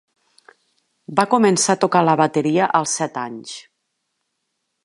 [1.19, 3.55] Va començar a tocar la bateria als set anys.